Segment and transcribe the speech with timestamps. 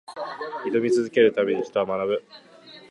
[0.65, 2.23] 挑み続けるために、人は学ぶ。